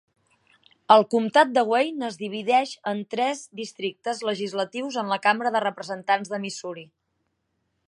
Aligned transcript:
El 0.93 1.03
comtat 1.09 1.51
de 1.57 1.63
Wayne 1.71 2.07
es 2.07 2.17
divideix 2.21 2.71
en 2.93 3.03
tres 3.15 3.45
districtes 3.61 4.25
legislatius 4.31 4.99
en 5.05 5.15
la 5.15 5.21
Cambra 5.27 5.55
de 5.57 5.65
Representants 5.67 6.35
de 6.35 6.43
Missouri. 6.47 6.89